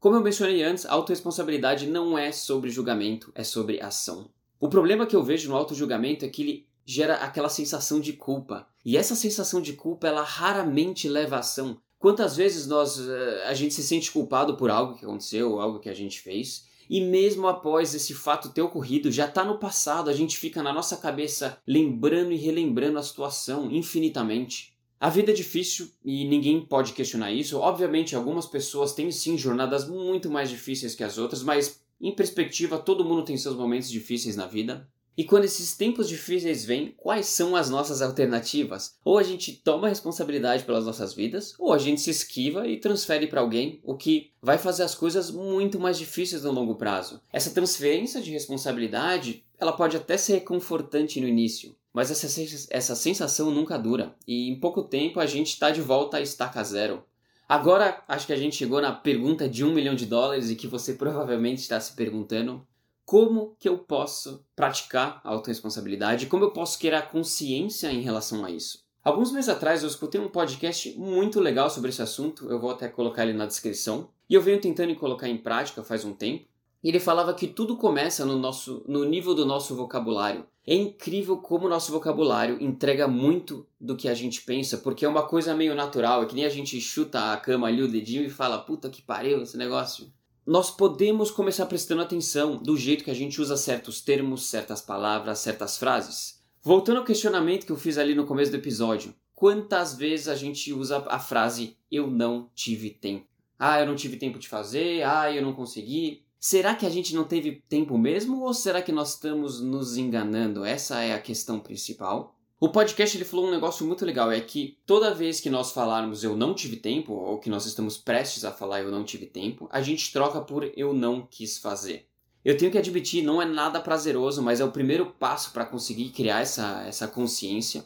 Como 0.00 0.16
eu 0.16 0.22
mencionei 0.22 0.62
antes, 0.62 0.86
a 0.86 0.92
autorresponsabilidade 0.94 1.86
não 1.86 2.16
é 2.16 2.32
sobre 2.32 2.70
julgamento, 2.70 3.30
é 3.34 3.44
sobre 3.44 3.82
ação. 3.82 4.30
O 4.58 4.70
problema 4.70 5.04
que 5.04 5.14
eu 5.14 5.22
vejo 5.22 5.50
no 5.50 5.56
auto-julgamento 5.56 6.24
é 6.24 6.28
que 6.28 6.40
ele 6.40 6.66
gera 6.86 7.16
aquela 7.16 7.50
sensação 7.50 8.00
de 8.00 8.14
culpa. 8.14 8.66
E 8.86 8.96
essa 8.96 9.16
sensação 9.16 9.60
de 9.60 9.72
culpa, 9.72 10.06
ela 10.06 10.22
raramente 10.22 11.08
leva 11.08 11.34
a 11.34 11.40
ação. 11.40 11.76
Quantas 11.98 12.36
vezes 12.36 12.68
nós 12.68 13.00
eh, 13.00 13.44
a 13.44 13.52
gente 13.52 13.74
se 13.74 13.82
sente 13.82 14.12
culpado 14.12 14.56
por 14.56 14.70
algo 14.70 14.94
que 14.94 15.04
aconteceu, 15.04 15.58
algo 15.58 15.80
que 15.80 15.88
a 15.88 15.94
gente 15.94 16.20
fez, 16.20 16.66
e 16.88 17.00
mesmo 17.00 17.48
após 17.48 17.96
esse 17.96 18.14
fato 18.14 18.50
ter 18.50 18.62
ocorrido, 18.62 19.10
já 19.10 19.26
está 19.26 19.44
no 19.44 19.58
passado, 19.58 20.08
a 20.08 20.12
gente 20.12 20.38
fica 20.38 20.62
na 20.62 20.72
nossa 20.72 20.96
cabeça 20.98 21.58
lembrando 21.66 22.30
e 22.30 22.36
relembrando 22.36 22.96
a 22.96 23.02
situação 23.02 23.72
infinitamente. 23.72 24.72
A 25.00 25.10
vida 25.10 25.32
é 25.32 25.34
difícil 25.34 25.90
e 26.04 26.24
ninguém 26.24 26.64
pode 26.64 26.92
questionar 26.92 27.32
isso. 27.32 27.58
Obviamente, 27.58 28.14
algumas 28.14 28.46
pessoas 28.46 28.92
têm 28.92 29.10
sim 29.10 29.36
jornadas 29.36 29.88
muito 29.88 30.30
mais 30.30 30.48
difíceis 30.48 30.94
que 30.94 31.02
as 31.02 31.18
outras, 31.18 31.42
mas 31.42 31.80
em 32.00 32.14
perspectiva, 32.14 32.78
todo 32.78 33.04
mundo 33.04 33.24
tem 33.24 33.36
seus 33.36 33.56
momentos 33.56 33.90
difíceis 33.90 34.36
na 34.36 34.46
vida. 34.46 34.88
E 35.16 35.24
quando 35.24 35.44
esses 35.44 35.74
tempos 35.74 36.08
difíceis 36.08 36.64
vêm, 36.64 36.94
quais 36.96 37.26
são 37.26 37.56
as 37.56 37.70
nossas 37.70 38.02
alternativas? 38.02 38.96
Ou 39.02 39.16
a 39.16 39.22
gente 39.22 39.52
toma 39.52 39.88
responsabilidade 39.88 40.64
pelas 40.64 40.84
nossas 40.84 41.14
vidas, 41.14 41.54
ou 41.58 41.72
a 41.72 41.78
gente 41.78 42.02
se 42.02 42.10
esquiva 42.10 42.68
e 42.68 42.76
transfere 42.78 43.26
para 43.26 43.40
alguém, 43.40 43.80
o 43.82 43.96
que 43.96 44.30
vai 44.42 44.58
fazer 44.58 44.82
as 44.82 44.94
coisas 44.94 45.30
muito 45.30 45.80
mais 45.80 45.96
difíceis 45.96 46.42
no 46.42 46.52
longo 46.52 46.74
prazo. 46.74 47.20
Essa 47.32 47.50
transferência 47.50 48.20
de 48.20 48.30
responsabilidade, 48.30 49.42
ela 49.58 49.72
pode 49.72 49.96
até 49.96 50.18
ser 50.18 50.34
reconfortante 50.34 51.18
no 51.18 51.26
início, 51.26 51.74
mas 51.94 52.10
essa, 52.10 52.28
essa 52.68 52.94
sensação 52.94 53.50
nunca 53.50 53.78
dura. 53.78 54.14
E 54.26 54.50
em 54.50 54.60
pouco 54.60 54.82
tempo 54.82 55.18
a 55.18 55.24
gente 55.24 55.48
está 55.48 55.70
de 55.70 55.80
volta 55.80 56.18
à 56.18 56.20
estaca 56.20 56.62
zero. 56.62 57.02
Agora 57.48 58.02
acho 58.08 58.26
que 58.26 58.32
a 58.32 58.36
gente 58.36 58.56
chegou 58.56 58.82
na 58.82 58.92
pergunta 58.92 59.48
de 59.48 59.64
um 59.64 59.72
milhão 59.72 59.94
de 59.94 60.04
dólares 60.04 60.50
e 60.50 60.56
que 60.56 60.66
você 60.66 60.92
provavelmente 60.94 61.60
está 61.60 61.80
se 61.80 61.94
perguntando: 61.94 62.66
como 63.06 63.54
que 63.60 63.68
eu 63.68 63.78
posso 63.78 64.44
praticar 64.56 65.20
a 65.22 65.30
autorresponsabilidade, 65.30 66.26
como 66.26 66.42
eu 66.42 66.50
posso 66.50 66.76
criar 66.76 67.02
consciência 67.02 67.90
em 67.92 68.00
relação 68.02 68.44
a 68.44 68.50
isso. 68.50 68.84
Alguns 69.04 69.30
meses 69.30 69.48
atrás 69.48 69.84
eu 69.84 69.88
escutei 69.88 70.20
um 70.20 70.28
podcast 70.28 70.92
muito 70.98 71.38
legal 71.38 71.70
sobre 71.70 71.90
esse 71.90 72.02
assunto, 72.02 72.50
eu 72.50 72.58
vou 72.58 72.72
até 72.72 72.88
colocar 72.88 73.22
ele 73.22 73.38
na 73.38 73.46
descrição, 73.46 74.08
e 74.28 74.34
eu 74.34 74.42
venho 74.42 74.60
tentando 74.60 74.92
colocar 74.96 75.28
em 75.28 75.38
prática 75.38 75.84
faz 75.84 76.04
um 76.04 76.12
tempo. 76.12 76.48
Ele 76.82 76.98
falava 76.98 77.32
que 77.32 77.46
tudo 77.46 77.76
começa 77.76 78.24
no 78.24 78.36
nosso 78.36 78.84
no 78.88 79.04
nível 79.04 79.36
do 79.36 79.46
nosso 79.46 79.76
vocabulário. 79.76 80.44
É 80.66 80.74
incrível 80.74 81.36
como 81.36 81.66
o 81.66 81.68
nosso 81.68 81.92
vocabulário 81.92 82.60
entrega 82.60 83.06
muito 83.06 83.64
do 83.80 83.96
que 83.96 84.08
a 84.08 84.14
gente 84.14 84.42
pensa, 84.42 84.78
porque 84.78 85.04
é 85.04 85.08
uma 85.08 85.22
coisa 85.22 85.54
meio 85.54 85.76
natural, 85.76 86.24
é 86.24 86.26
que 86.26 86.34
nem 86.34 86.44
a 86.44 86.48
gente 86.48 86.80
chuta 86.80 87.32
a 87.32 87.36
cama 87.36 87.68
ali 87.68 87.84
o 87.84 87.90
dedinho 87.90 88.24
e 88.24 88.30
fala, 88.30 88.58
puta 88.58 88.90
que 88.90 89.00
pariu 89.00 89.40
esse 89.42 89.56
negócio 89.56 90.12
nós 90.46 90.70
podemos 90.70 91.28
começar 91.28 91.66
prestando 91.66 92.02
atenção 92.02 92.56
do 92.56 92.76
jeito 92.76 93.02
que 93.02 93.10
a 93.10 93.14
gente 93.14 93.40
usa 93.40 93.56
certos 93.56 94.00
termos, 94.00 94.46
certas 94.46 94.80
palavras, 94.80 95.40
certas 95.40 95.76
frases. 95.76 96.40
Voltando 96.62 96.98
ao 96.98 97.04
questionamento 97.04 97.66
que 97.66 97.72
eu 97.72 97.76
fiz 97.76 97.98
ali 97.98 98.14
no 98.14 98.24
começo 98.24 98.52
do 98.52 98.56
episódio, 98.56 99.12
quantas 99.34 99.96
vezes 99.96 100.28
a 100.28 100.36
gente 100.36 100.72
usa 100.72 101.04
a 101.08 101.18
frase 101.18 101.76
eu 101.90 102.06
não 102.06 102.48
tive 102.54 102.90
tempo? 102.90 103.26
Ah, 103.58 103.80
eu 103.80 103.86
não 103.86 103.96
tive 103.96 104.16
tempo 104.18 104.38
de 104.38 104.46
fazer, 104.46 105.02
ah, 105.02 105.32
eu 105.32 105.42
não 105.42 105.52
consegui. 105.52 106.22
Será 106.38 106.76
que 106.76 106.86
a 106.86 106.90
gente 106.90 107.12
não 107.12 107.24
teve 107.24 107.64
tempo 107.68 107.98
mesmo 107.98 108.42
ou 108.42 108.54
será 108.54 108.80
que 108.80 108.92
nós 108.92 109.14
estamos 109.14 109.60
nos 109.60 109.96
enganando? 109.96 110.64
Essa 110.64 111.02
é 111.02 111.12
a 111.12 111.20
questão 111.20 111.58
principal. 111.58 112.35
O 112.58 112.70
podcast 112.70 113.14
ele 113.14 113.24
falou 113.26 113.48
um 113.48 113.50
negócio 113.50 113.86
muito 113.86 114.02
legal, 114.02 114.32
é 114.32 114.40
que 114.40 114.78
toda 114.86 115.14
vez 115.14 115.40
que 115.40 115.50
nós 115.50 115.72
falarmos 115.72 116.24
eu 116.24 116.34
não 116.34 116.54
tive 116.54 116.76
tempo, 116.76 117.12
ou 117.12 117.38
que 117.38 117.50
nós 117.50 117.66
estamos 117.66 117.98
prestes 117.98 118.46
a 118.46 118.50
falar 118.50 118.80
eu 118.80 118.90
não 118.90 119.04
tive 119.04 119.26
tempo, 119.26 119.68
a 119.70 119.82
gente 119.82 120.10
troca 120.10 120.40
por 120.40 120.72
eu 120.74 120.94
não 120.94 121.20
quis 121.20 121.58
fazer. 121.58 122.08
Eu 122.42 122.56
tenho 122.56 122.72
que 122.72 122.78
admitir, 122.78 123.22
não 123.22 123.42
é 123.42 123.44
nada 123.44 123.78
prazeroso, 123.78 124.42
mas 124.42 124.58
é 124.58 124.64
o 124.64 124.72
primeiro 124.72 125.04
passo 125.04 125.52
para 125.52 125.66
conseguir 125.66 126.08
criar 126.08 126.40
essa, 126.40 126.82
essa 126.86 127.06
consciência. 127.06 127.84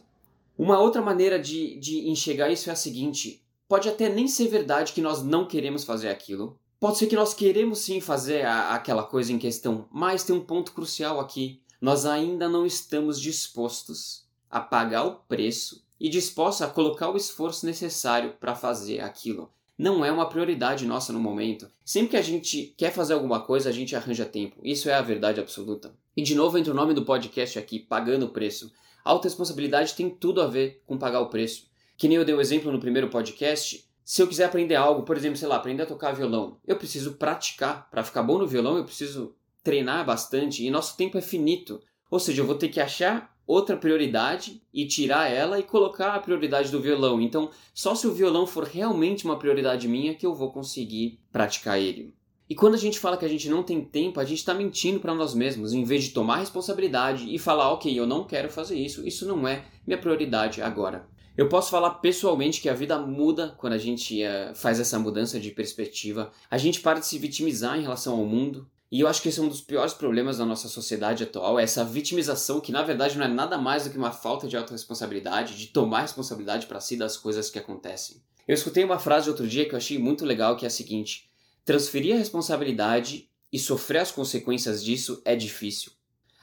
Uma 0.57 0.79
outra 0.79 1.03
maneira 1.03 1.37
de, 1.37 1.77
de 1.81 2.09
enxergar 2.09 2.49
isso 2.49 2.71
é 2.71 2.73
a 2.73 2.77
seguinte: 2.77 3.43
pode 3.69 3.89
até 3.89 4.09
nem 4.09 4.29
ser 4.29 4.47
verdade 4.47 4.93
que 4.93 5.01
nós 5.01 5.21
não 5.21 5.49
queremos 5.49 5.83
fazer 5.83 6.11
aquilo, 6.11 6.57
Pode 6.79 6.97
ser 6.97 7.09
que 7.09 7.17
nós 7.17 7.35
queremos 7.35 7.81
sim 7.81 8.01
fazer 8.01 8.47
a, 8.47 8.73
aquela 8.75 9.03
coisa 9.03 9.31
em 9.31 9.39
questão, 9.39 9.87
mas 9.93 10.25
tem 10.25 10.35
um 10.35 10.41
ponto 10.41 10.73
crucial 10.73 11.21
aqui. 11.21 11.61
Nós 11.79 12.07
ainda 12.07 12.49
não 12.49 12.65
estamos 12.65 13.21
dispostos 13.21 14.30
a 14.51 14.61
pagar 14.61 15.05
o 15.05 15.15
preço 15.29 15.85
e 16.01 16.09
dispostos 16.09 16.63
a 16.63 16.71
colocar 16.71 17.11
o 17.11 17.17
esforço 17.17 17.67
necessário 17.67 18.35
para 18.41 18.55
fazer 18.55 19.01
aquilo. 19.01 19.53
Não 19.79 20.05
é 20.05 20.13
uma 20.13 20.29
prioridade 20.29 20.87
nossa 20.87 21.13
no 21.13 21.21
momento. 21.21 21.71
Sempre 21.85 22.11
que 22.11 22.17
a 22.17 22.23
gente 22.23 22.75
quer 22.77 22.93
fazer 22.93 23.15
alguma 23.15 23.41
coisa, 23.41 23.69
a 23.71 23.73
gente 23.73 23.97
arranja 23.97 24.27
tempo. 24.27 24.61
Isso 24.63 24.91
é 24.91 24.95
a 24.95 25.03
verdade 25.03 25.41
absoluta. 25.41 25.95
E 26.17 26.23
de 26.23 26.35
novo 26.35 26.59
entra 26.59 26.73
o 26.73 26.77
nome 26.77 26.93
do 26.93 27.05
podcast 27.05 27.59
aqui, 27.59 27.79
pagando 27.79 28.27
o 28.27 28.31
preço. 28.31 28.73
Autoresponsabilidade 29.05 29.95
tem 29.95 30.11
tudo 30.11 30.43
a 30.43 30.47
ver 30.47 30.83
com 30.87 30.99
pagar 30.99 31.21
o 31.21 31.31
preço. 31.31 31.69
Que 31.97 32.09
nem 32.09 32.17
eu 32.17 32.25
dei 32.25 32.35
o 32.35 32.39
um 32.39 32.41
exemplo 32.43 32.71
no 32.71 32.81
primeiro 32.81 33.09
podcast, 33.09 33.89
se 34.11 34.21
eu 34.21 34.27
quiser 34.27 34.47
aprender 34.47 34.75
algo, 34.75 35.05
por 35.05 35.17
exemplo, 35.17 35.39
sei 35.39 35.47
lá, 35.47 35.55
aprender 35.55 35.85
a 35.85 35.87
tocar 35.87 36.11
violão, 36.11 36.59
eu 36.67 36.75
preciso 36.75 37.13
praticar. 37.13 37.89
Para 37.91 38.03
ficar 38.03 38.25
bom 38.25 38.39
no 38.39 38.47
violão, 38.47 38.77
eu 38.77 38.85
preciso 38.85 39.37
treinar 39.63 40.05
bastante 40.05 40.67
e 40.67 40.69
nosso 40.71 40.97
tempo 40.97 41.17
é 41.17 41.21
finito. 41.21 41.81
Ou 42.11 42.19
seja, 42.19 42.43
eu 42.43 42.47
vou 42.47 42.57
ter 42.57 42.71
que 42.71 42.81
achar 42.81 43.30
outra 43.51 43.77
prioridade 43.77 44.63
e 44.73 44.87
tirar 44.87 45.29
ela 45.29 45.59
e 45.59 45.65
colocar 45.65 46.15
a 46.15 46.21
prioridade 46.21 46.71
do 46.71 46.81
violão. 46.81 47.21
Então, 47.21 47.51
só 47.75 47.95
se 47.95 48.07
o 48.07 48.13
violão 48.13 48.47
for 48.47 48.65
realmente 48.65 49.25
uma 49.25 49.39
prioridade 49.39 49.89
minha 49.89 50.15
que 50.15 50.25
eu 50.25 50.35
vou 50.35 50.53
conseguir 50.53 51.19
praticar 51.33 51.81
ele. 51.81 52.15
E 52.49 52.55
quando 52.55 52.75
a 52.75 52.79
gente 52.79 52.99
fala 52.99 53.17
que 53.17 53.25
a 53.25 53.29
gente 53.29 53.49
não 53.49 53.63
tem 53.63 53.81
tempo, 53.81 54.21
a 54.21 54.25
gente 54.25 54.39
está 54.39 54.55
mentindo 54.55 55.01
para 55.01 55.15
nós 55.15 55.35
mesmos, 55.35 55.73
em 55.73 55.85
vez 55.85 56.05
de 56.05 56.11
tomar 56.11 56.39
responsabilidade 56.39 57.33
e 57.33 57.39
falar, 57.39 57.73
ok, 57.73 57.97
eu 57.97 58.07
não 58.07 58.25
quero 58.25 58.51
fazer 58.51 58.77
isso, 58.77 59.07
isso 59.07 59.27
não 59.27 59.47
é 59.47 59.65
minha 59.87 59.99
prioridade 59.99 60.63
agora. 60.63 61.09
Eu 61.37 61.49
posso 61.49 61.71
falar 61.71 61.91
pessoalmente 61.95 62.61
que 62.61 62.69
a 62.69 62.75
vida 62.75 62.99
muda 62.99 63.55
quando 63.57 63.73
a 63.73 63.79
gente 63.79 64.23
uh, 64.23 64.55
faz 64.55 64.79
essa 64.79 64.99
mudança 64.99 65.41
de 65.41 65.51
perspectiva. 65.51 66.31
A 66.51 66.59
gente 66.59 66.81
para 66.81 66.99
de 66.99 67.07
se 67.07 67.19
vitimizar 67.19 67.79
em 67.79 67.83
relação 67.83 68.15
ao 68.19 68.25
mundo. 68.27 68.69
E 68.91 69.01
eu 69.01 69.07
acho 69.07 69.23
que 69.23 69.29
esse 69.29 69.39
é 69.39 69.43
um 69.43 69.49
dos 69.49 69.61
piores 69.61 69.95
problemas 69.95 70.39
da 70.39 70.45
nossa 70.45 70.69
sociedade 70.69 71.23
atual, 71.23 71.61
é 71.61 71.63
essa 71.63 71.85
vitimização 71.85 72.61
que 72.61 72.73
na 72.73 72.83
verdade 72.83 73.17
não 73.17 73.25
é 73.25 73.29
nada 73.29 73.57
mais 73.57 73.85
do 73.85 73.91
que 73.91 73.97
uma 73.97 74.11
falta 74.11 74.49
de 74.49 74.57
autorresponsabilidade, 74.57 75.57
de 75.57 75.69
tomar 75.69 76.03
responsabilidade 76.03 76.67
para 76.67 76.81
si 76.81 76.97
das 76.97 77.17
coisas 77.17 77.49
que 77.49 77.59
acontecem. 77.59 78.21
Eu 78.49 78.55
escutei 78.55 78.83
uma 78.83 78.99
frase 78.99 79.29
outro 79.29 79.47
dia 79.47 79.65
que 79.69 79.75
eu 79.75 79.79
achei 79.79 79.97
muito 79.97 80.25
legal, 80.25 80.57
que 80.57 80.65
é 80.65 80.69
a 80.69 80.71
seguinte: 80.71 81.31
transferir 81.65 82.17
a 82.17 82.19
responsabilidade 82.19 83.31
e 83.53 83.59
sofrer 83.61 83.99
as 83.99 84.11
consequências 84.11 84.83
disso 84.83 85.23
é 85.25 85.37
difícil. 85.37 85.93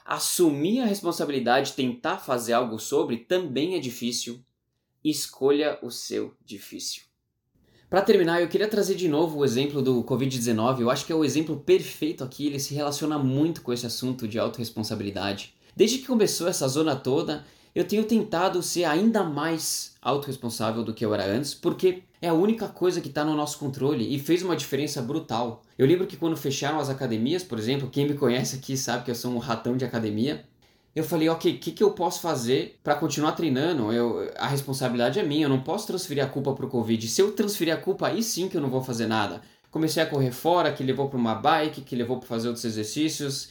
Assumir 0.02 0.80
a 0.80 0.86
responsabilidade 0.86 1.74
tentar 1.74 2.16
fazer 2.16 2.54
algo 2.54 2.78
sobre 2.78 3.18
também 3.18 3.74
é 3.74 3.78
difícil 3.78 4.42
escolha 5.04 5.78
o 5.82 5.90
seu 5.90 6.34
difícil. 6.44 7.07
Para 7.90 8.02
terminar, 8.02 8.42
eu 8.42 8.48
queria 8.48 8.68
trazer 8.68 8.96
de 8.96 9.08
novo 9.08 9.38
o 9.38 9.44
exemplo 9.46 9.80
do 9.80 10.04
Covid-19. 10.04 10.80
Eu 10.80 10.90
acho 10.90 11.06
que 11.06 11.12
é 11.12 11.14
o 11.14 11.24
exemplo 11.24 11.56
perfeito 11.56 12.22
aqui, 12.22 12.46
ele 12.46 12.58
se 12.58 12.74
relaciona 12.74 13.18
muito 13.18 13.62
com 13.62 13.72
esse 13.72 13.86
assunto 13.86 14.28
de 14.28 14.38
autorresponsabilidade. 14.38 15.54
Desde 15.74 15.96
que 15.96 16.06
começou 16.06 16.46
essa 16.48 16.68
zona 16.68 16.94
toda, 16.94 17.46
eu 17.74 17.86
tenho 17.86 18.04
tentado 18.04 18.62
ser 18.62 18.84
ainda 18.84 19.24
mais 19.24 19.96
autorresponsável 20.02 20.84
do 20.84 20.92
que 20.92 21.02
eu 21.02 21.14
era 21.14 21.24
antes, 21.24 21.54
porque 21.54 22.02
é 22.20 22.28
a 22.28 22.34
única 22.34 22.68
coisa 22.68 23.00
que 23.00 23.08
está 23.08 23.24
no 23.24 23.34
nosso 23.34 23.58
controle 23.58 24.14
e 24.14 24.18
fez 24.18 24.42
uma 24.42 24.54
diferença 24.54 25.00
brutal. 25.00 25.62
Eu 25.78 25.86
lembro 25.86 26.06
que 26.06 26.18
quando 26.18 26.36
fecharam 26.36 26.78
as 26.78 26.90
academias, 26.90 27.42
por 27.42 27.58
exemplo, 27.58 27.88
quem 27.88 28.06
me 28.06 28.12
conhece 28.12 28.56
aqui 28.56 28.76
sabe 28.76 29.06
que 29.06 29.10
eu 29.10 29.14
sou 29.14 29.32
um 29.32 29.38
ratão 29.38 29.78
de 29.78 29.86
academia 29.86 30.44
eu 30.98 31.04
falei, 31.04 31.28
ok, 31.28 31.54
o 31.54 31.58
que, 31.58 31.70
que 31.70 31.82
eu 31.82 31.92
posso 31.92 32.20
fazer 32.20 32.78
para 32.82 32.94
continuar 32.94 33.32
treinando? 33.32 33.92
Eu, 33.92 34.30
a 34.36 34.48
responsabilidade 34.48 35.18
é 35.18 35.22
minha, 35.22 35.44
eu 35.44 35.48
não 35.48 35.60
posso 35.60 35.86
transferir 35.86 36.24
a 36.24 36.28
culpa 36.28 36.52
para 36.52 36.66
o 36.66 36.68
Covid. 36.68 37.06
Se 37.06 37.22
eu 37.22 37.32
transferir 37.32 37.72
a 37.72 37.76
culpa, 37.76 38.08
aí 38.08 38.22
sim 38.22 38.48
que 38.48 38.56
eu 38.56 38.60
não 38.60 38.68
vou 38.68 38.82
fazer 38.82 39.06
nada. 39.06 39.40
Comecei 39.70 40.02
a 40.02 40.06
correr 40.06 40.32
fora, 40.32 40.72
que 40.72 40.82
levou 40.82 41.08
para 41.08 41.18
uma 41.18 41.34
bike, 41.34 41.82
que 41.82 41.94
levou 41.94 42.18
para 42.18 42.26
fazer 42.26 42.48
outros 42.48 42.64
exercícios. 42.64 43.50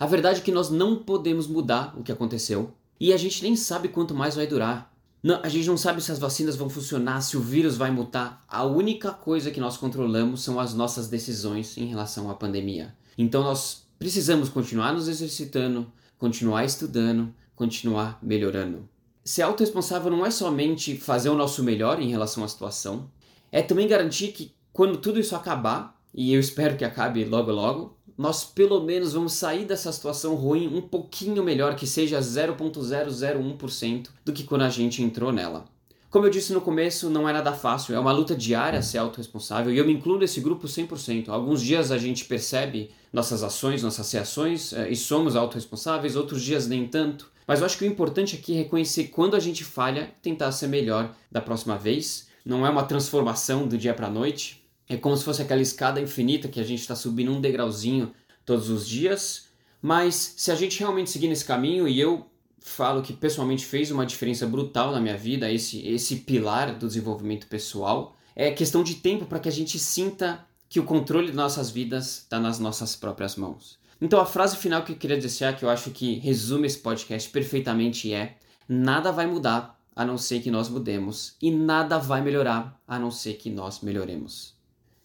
A 0.00 0.06
verdade 0.06 0.40
é 0.40 0.42
que 0.42 0.52
nós 0.52 0.70
não 0.70 0.96
podemos 0.96 1.46
mudar 1.46 1.94
o 1.98 2.02
que 2.02 2.12
aconteceu. 2.12 2.72
E 2.98 3.12
a 3.12 3.16
gente 3.16 3.42
nem 3.42 3.54
sabe 3.54 3.88
quanto 3.88 4.14
mais 4.14 4.34
vai 4.36 4.46
durar. 4.46 4.90
Não, 5.22 5.40
a 5.42 5.48
gente 5.48 5.66
não 5.66 5.76
sabe 5.76 6.00
se 6.00 6.10
as 6.10 6.18
vacinas 6.18 6.56
vão 6.56 6.70
funcionar, 6.70 7.20
se 7.20 7.36
o 7.36 7.40
vírus 7.40 7.76
vai 7.76 7.90
mutar. 7.90 8.42
A 8.48 8.64
única 8.64 9.10
coisa 9.10 9.50
que 9.50 9.60
nós 9.60 9.76
controlamos 9.76 10.42
são 10.42 10.58
as 10.58 10.72
nossas 10.72 11.08
decisões 11.08 11.76
em 11.76 11.86
relação 11.86 12.30
à 12.30 12.34
pandemia. 12.34 12.94
Então 13.18 13.42
nós 13.42 13.82
precisamos 13.98 14.48
continuar 14.48 14.92
nos 14.92 15.08
exercitando, 15.08 15.92
continuar 16.18 16.64
estudando, 16.64 17.32
continuar 17.54 18.18
melhorando. 18.22 18.88
Ser 19.24 19.42
autorresponsável 19.42 20.10
não 20.10 20.26
é 20.26 20.30
somente 20.30 20.96
fazer 20.96 21.28
o 21.28 21.34
nosso 21.34 21.62
melhor 21.62 22.00
em 22.00 22.10
relação 22.10 22.42
à 22.44 22.48
situação, 22.48 23.10
é 23.52 23.62
também 23.62 23.88
garantir 23.88 24.28
que 24.28 24.52
quando 24.72 24.98
tudo 24.98 25.18
isso 25.18 25.34
acabar, 25.34 25.98
e 26.14 26.32
eu 26.32 26.40
espero 26.40 26.76
que 26.76 26.84
acabe 26.84 27.24
logo 27.24 27.50
logo, 27.50 27.96
nós 28.16 28.44
pelo 28.44 28.82
menos 28.82 29.12
vamos 29.12 29.34
sair 29.34 29.64
dessa 29.64 29.92
situação 29.92 30.34
ruim 30.34 30.66
um 30.66 30.80
pouquinho 30.80 31.42
melhor, 31.44 31.76
que 31.76 31.86
seja 31.86 32.18
0.001% 32.18 34.08
do 34.24 34.32
que 34.32 34.44
quando 34.44 34.62
a 34.62 34.68
gente 34.68 35.02
entrou 35.02 35.32
nela. 35.32 35.66
Como 36.10 36.24
eu 36.24 36.30
disse 36.30 36.54
no 36.54 36.62
começo, 36.62 37.10
não 37.10 37.28
é 37.28 37.34
nada 37.34 37.52
fácil, 37.52 37.94
é 37.94 38.00
uma 38.00 38.12
luta 38.12 38.34
diária 38.34 38.80
ser 38.80 38.96
autorresponsável 38.96 39.70
e 39.70 39.76
eu 39.76 39.84
me 39.84 39.92
incluo 39.92 40.18
nesse 40.18 40.40
grupo 40.40 40.66
100%. 40.66 41.28
Alguns 41.28 41.60
dias 41.60 41.92
a 41.92 41.98
gente 41.98 42.24
percebe 42.24 42.90
nossas 43.12 43.42
ações, 43.42 43.82
nossas 43.82 44.10
reações 44.10 44.72
eh, 44.72 44.88
e 44.88 44.96
somos 44.96 45.36
autorresponsáveis, 45.36 46.16
outros 46.16 46.42
dias 46.42 46.66
nem 46.66 46.88
tanto. 46.88 47.30
Mas 47.46 47.60
eu 47.60 47.66
acho 47.66 47.76
que 47.76 47.84
o 47.84 47.86
importante 47.86 48.36
aqui 48.36 48.54
é 48.54 48.56
reconhecer 48.56 49.08
quando 49.08 49.36
a 49.36 49.40
gente 49.40 49.62
falha, 49.62 50.10
tentar 50.22 50.50
ser 50.52 50.68
melhor 50.68 51.14
da 51.30 51.42
próxima 51.42 51.76
vez. 51.76 52.28
Não 52.42 52.66
é 52.66 52.70
uma 52.70 52.84
transformação 52.84 53.68
do 53.68 53.76
dia 53.76 53.92
para 53.92 54.06
a 54.06 54.10
noite, 54.10 54.64
é 54.88 54.96
como 54.96 55.14
se 55.14 55.24
fosse 55.24 55.42
aquela 55.42 55.60
escada 55.60 56.00
infinita 56.00 56.48
que 56.48 56.58
a 56.58 56.64
gente 56.64 56.80
está 56.80 56.96
subindo 56.96 57.30
um 57.32 57.40
degrauzinho 57.40 58.12
todos 58.46 58.70
os 58.70 58.88
dias. 58.88 59.48
Mas 59.82 60.34
se 60.38 60.50
a 60.50 60.54
gente 60.54 60.78
realmente 60.78 61.10
seguir 61.10 61.28
nesse 61.28 61.44
caminho, 61.44 61.86
e 61.86 62.00
eu 62.00 62.26
falo 62.60 63.02
que 63.02 63.12
pessoalmente 63.12 63.64
fez 63.64 63.90
uma 63.90 64.06
diferença 64.06 64.46
brutal 64.46 64.92
na 64.92 65.00
minha 65.00 65.16
vida, 65.16 65.50
esse, 65.50 65.86
esse 65.86 66.16
pilar 66.16 66.74
do 66.74 66.86
desenvolvimento 66.86 67.46
pessoal. 67.46 68.16
É 68.34 68.50
questão 68.50 68.82
de 68.82 68.96
tempo 68.96 69.26
para 69.26 69.38
que 69.38 69.48
a 69.48 69.52
gente 69.52 69.78
sinta 69.78 70.44
que 70.68 70.78
o 70.78 70.84
controle 70.84 71.30
de 71.30 71.36
nossas 71.36 71.70
vidas 71.70 72.18
está 72.18 72.38
nas 72.38 72.58
nossas 72.58 72.94
próprias 72.94 73.36
mãos. 73.36 73.78
Então 74.00 74.20
a 74.20 74.26
frase 74.26 74.56
final 74.56 74.82
que 74.82 74.92
eu 74.92 74.96
queria 74.96 75.18
deixar, 75.18 75.56
que 75.56 75.64
eu 75.64 75.70
acho 75.70 75.90
que 75.90 76.18
resume 76.18 76.66
esse 76.66 76.78
podcast 76.78 77.28
perfeitamente 77.30 78.12
é: 78.12 78.36
nada 78.68 79.10
vai 79.10 79.26
mudar 79.26 79.78
a 79.96 80.04
não 80.04 80.16
ser 80.16 80.40
que 80.40 80.50
nós 80.50 80.68
mudemos, 80.68 81.34
e 81.42 81.50
nada 81.50 81.98
vai 81.98 82.20
melhorar 82.22 82.80
a 82.86 82.98
não 82.98 83.10
ser 83.10 83.34
que 83.34 83.50
nós 83.50 83.80
melhoremos. 83.80 84.56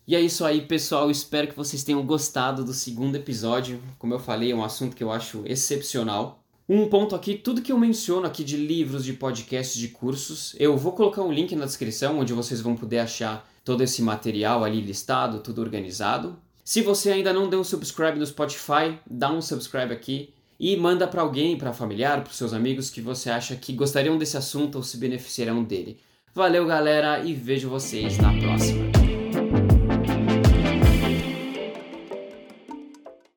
E 0.06 0.16
é 0.16 0.22
isso 0.22 0.46
aí, 0.46 0.62
pessoal. 0.62 1.10
Espero 1.10 1.48
que 1.48 1.56
vocês 1.56 1.84
tenham 1.84 2.06
gostado 2.06 2.64
do 2.64 2.74
segundo 2.74 3.16
episódio. 3.16 3.82
Como 3.98 4.14
eu 4.14 4.20
falei, 4.20 4.52
é 4.52 4.56
um 4.56 4.64
assunto 4.64 4.96
que 4.96 5.04
eu 5.04 5.12
acho 5.12 5.42
excepcional. 5.46 6.43
Um 6.68 6.88
ponto 6.88 7.14
aqui, 7.14 7.36
tudo 7.36 7.62
que 7.62 7.72
eu 7.72 7.78
menciono 7.78 8.26
aqui 8.26 8.44
de 8.44 8.56
livros, 8.56 9.04
de 9.04 9.14
podcasts, 9.14 9.78
de 9.78 9.90
cursos, 9.90 10.56
eu 10.58 10.78
vou 10.78 10.94
colocar 10.94 11.22
um 11.22 11.32
link 11.32 11.56
na 11.56 11.66
descrição 11.66 12.20
onde 12.20 12.32
vocês 12.32 12.62
vão 12.62 12.76
poder 12.76 13.00
achar 13.00 13.48
todo 13.66 13.82
esse 13.84 14.02
material 14.02 14.64
ali 14.64 14.80
listado, 14.80 15.40
tudo 15.40 15.62
organizado. 15.62 16.38
Se 16.64 16.82
você 16.82 17.12
ainda 17.12 17.34
não 17.34 17.50
deu 17.50 17.60
um 17.60 17.64
subscribe 17.64 18.18
no 18.18 18.26
Spotify, 18.26 18.98
dá 19.10 19.30
um 19.32 19.42
subscribe 19.42 19.92
aqui 19.92 20.34
e 20.58 20.78
manda 20.78 21.06
para 21.06 21.22
alguém, 21.22 21.58
para 21.58 21.74
familiar, 21.74 22.24
para 22.24 22.32
seus 22.32 22.54
amigos 22.54 22.90
que 22.90 23.02
você 23.02 23.30
acha 23.30 23.56
que 23.58 23.74
gostariam 23.74 24.18
desse 24.18 24.38
assunto 24.38 24.76
ou 24.76 24.84
se 24.84 24.96
beneficiarão 24.98 25.64
dele. 25.64 26.00
Valeu, 26.34 26.66
galera, 26.66 27.24
e 27.24 27.34
vejo 27.34 27.70
vocês 27.70 28.18
na 28.18 28.32
próxima. 28.40 29.13